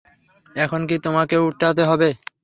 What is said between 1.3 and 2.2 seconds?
উঠাতে হবে?